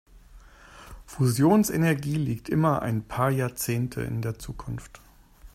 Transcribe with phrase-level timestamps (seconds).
[1.05, 4.99] Fusionsenergie liegt immer ein paar Jahrzehnte in der Zukunft.